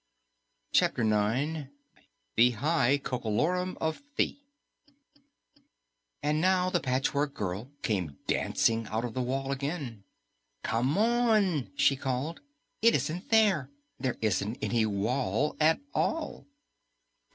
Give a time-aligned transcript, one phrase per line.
[0.71, 1.69] CHAPTER 9
[2.35, 4.39] THE HIGH COCO LORUM OF THI
[6.23, 10.03] And now the Patchwork Girl came dancing out of the wall again.
[10.63, 12.39] "Come on!" she called.
[12.81, 13.69] "It isn't there.
[13.99, 16.47] There isn't any wall at all."